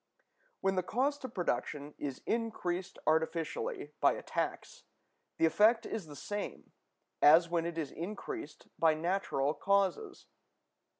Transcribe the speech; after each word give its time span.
When 0.61 0.77
the 0.77 0.81
cost 0.81 1.23
of 1.25 1.35
production 1.35 1.93
is 1.99 2.23
increased 2.25 2.97
artificially 3.05 3.91
by 4.01 4.13
a 4.13 4.23
tax, 4.23 4.85
the 5.37 5.45
effect 5.45 5.85
is 5.85 6.07
the 6.07 6.15
same 6.15 6.71
as 7.21 7.49
when 7.49 7.67
it 7.67 7.77
is 7.77 7.91
increased 7.91 8.67
by 8.79 8.95
natural 8.95 9.53
causes. 9.53 10.25